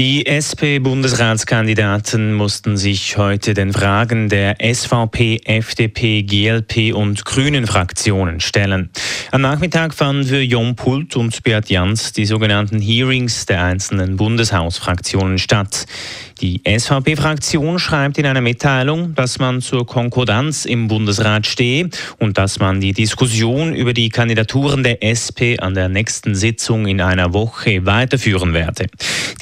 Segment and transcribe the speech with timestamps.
[0.00, 8.88] Die SP-Bundesratskandidaten mussten sich heute den Fragen der SVP, FDP, GLP und Grünen Fraktionen stellen.
[9.30, 15.36] Am Nachmittag fanden für Jon Pult und Beat Jans die sogenannten Hearings der einzelnen Bundeshausfraktionen
[15.36, 15.84] statt.
[16.40, 22.58] Die SVP-Fraktion schreibt in einer Mitteilung, dass man zur Konkordanz im Bundesrat stehe und dass
[22.58, 27.84] man die Diskussion über die Kandidaturen der SP an der nächsten Sitzung in einer Woche
[27.84, 28.86] weiterführen werde.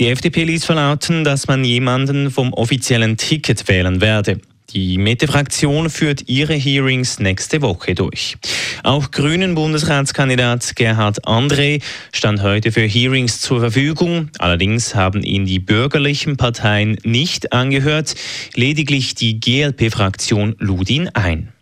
[0.00, 4.40] Die FDP ließ verlauten, dass man jemanden vom offiziellen Ticket wählen werde.
[4.70, 8.36] Die Mitte-Fraktion führt ihre Hearings nächste Woche durch.
[8.82, 14.30] Auch Grünen Bundesratskandidat Gerhard André stand heute für Hearings zur Verfügung.
[14.38, 18.14] Allerdings haben ihn die bürgerlichen Parteien nicht angehört.
[18.54, 21.52] Lediglich die GLP-Fraktion lud ihn ein.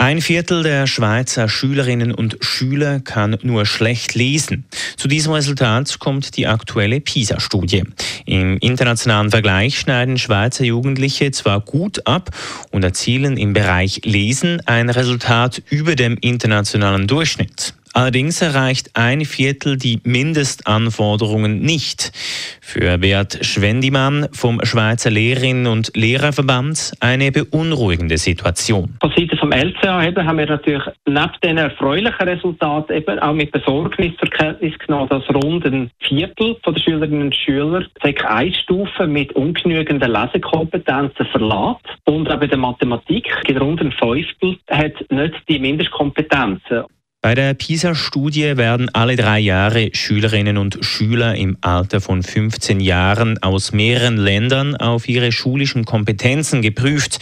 [0.00, 4.64] Ein Viertel der Schweizer Schülerinnen und Schüler kann nur schlecht lesen.
[4.96, 7.84] Zu diesem Resultat kommt die aktuelle PISA-Studie.
[8.24, 12.30] Im internationalen Vergleich schneiden Schweizer Jugendliche zwar gut ab
[12.70, 17.74] und erzielen im Bereich Lesen ein Resultat über dem internationalen Durchschnitt.
[17.92, 22.12] Allerdings erreicht ein Viertel die Mindestanforderungen nicht.
[22.60, 28.96] Für Beat Schwendimann vom Schweizer Lehrerinnen und Lehrerverband eine beunruhigende Situation.
[29.00, 34.16] Von Seiten vom LCA haben wir natürlich neben den erfreulichen Resultaten eben auch mit Besorgnis
[34.18, 39.32] zur Kenntnis genommen, dass rund ein Viertel der Schülerinnen und Schüler Sek 1 Stufe mit
[39.32, 41.80] ungenügenden Lesekompetenzen verlässt.
[42.04, 43.26] Und auch bei der Mathematik
[43.60, 46.84] rund ein Fünftel hat nicht die Mindestkompetenzen.
[47.22, 53.36] Bei der PISA-Studie werden alle drei Jahre Schülerinnen und Schüler im Alter von 15 Jahren
[53.42, 57.18] aus mehreren Ländern auf ihre schulischen Kompetenzen geprüft.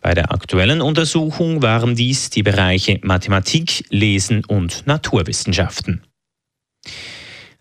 [0.00, 6.02] Bei der aktuellen Untersuchung waren dies die Bereiche Mathematik, Lesen und Naturwissenschaften.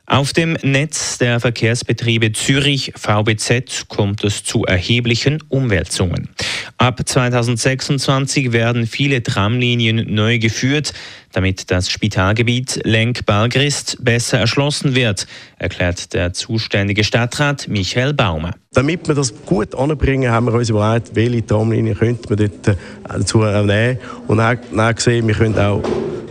[0.06, 6.30] Auf dem Netz der Verkehrsbetriebe Zürich VBZ kommt es zu erheblichen Umwälzungen.
[6.79, 10.94] Ab 2026 werden viele Tramlinien neu geführt,
[11.34, 18.56] damit das Spitalgebiet Lenk-Balgrist besser erschlossen wird, erklärt der zuständige Stadtrat Michael Baumer.
[18.72, 23.39] Damit wir das gut anbringen, haben wir uns überlegt, welche Tramlinien könnte man äh, dazu
[23.39, 23.97] nehmen
[24.28, 25.84] und dann, dann gesehen, wir können auch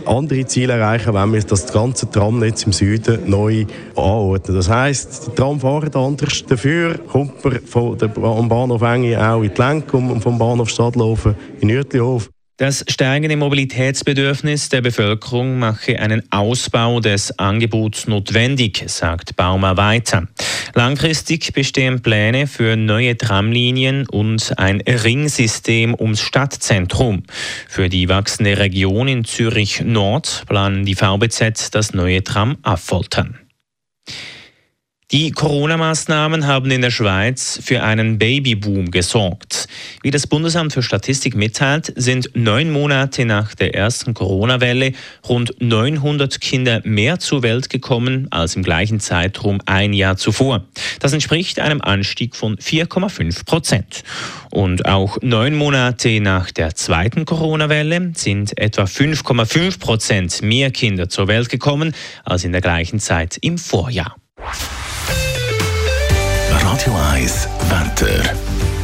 [0.09, 3.65] andere Ziele erreichen, wenn wir das ganze Tramnetz im Süden neu
[3.95, 4.57] anordnen.
[4.57, 6.43] Das heisst, die Tram fahren anders.
[6.47, 11.69] Dafür kommt man am Bahnhof Enge auch in die Lenkung und vom Bahnhof Stadtlaufen in
[11.69, 12.29] Uetlihof.
[12.59, 20.27] Das steigende Mobilitätsbedürfnis der Bevölkerung mache einen Ausbau des Angebots notwendig, sagt Baumer weiter.
[20.73, 27.23] Langfristig bestehen Pläne für neue Tramlinien und ein Ringsystem ums Stadtzentrum.
[27.69, 33.39] Für die wachsende Region in Zürich Nord planen die VBZ das neue Tram Affoltern.
[35.11, 39.58] Die Corona-Maßnahmen haben in der Schweiz für einen Babyboom gesorgt.
[40.01, 44.93] Wie das Bundesamt für Statistik mitteilt, sind neun Monate nach der ersten Corona-Welle
[45.27, 50.63] rund 900 Kinder mehr zur Welt gekommen als im gleichen Zeitraum ein Jahr zuvor.
[51.01, 54.03] Das entspricht einem Anstieg von 4,5 Prozent.
[54.51, 61.27] Und auch neun Monate nach der zweiten Corona-Welle sind etwa 5,5 Prozent mehr Kinder zur
[61.27, 61.93] Welt gekommen
[62.23, 64.15] als in der gleichen Zeit im Vorjahr.
[66.49, 68.78] Radio 1 Wetter.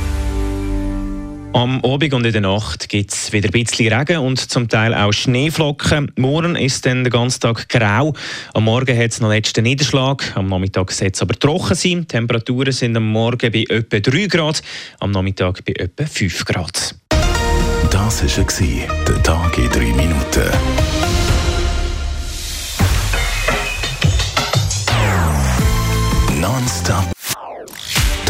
[1.56, 4.94] Am Abend und in der Nacht gibt es wieder ein bisschen Regen und zum Teil
[4.94, 6.12] auch Schneeflocken.
[6.18, 8.14] Morgen ist dann der ganze Tag grau.
[8.54, 10.36] Am Morgen hat es noch letzten Niederschlag.
[10.36, 12.02] Am Nachmittag soll es aber trocken sein.
[12.02, 14.62] Die Temperaturen sind am Morgen bei etwa 3 Grad,
[15.00, 16.94] am Nachmittag bei etwa 5 Grad.
[17.90, 20.52] Das war der Tag in 3 Minuten.
[26.42, 27.15] Nonstop